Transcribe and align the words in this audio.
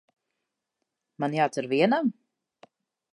Man 1.25 1.37
jādzer 1.39 1.69
vienam? 1.77 2.13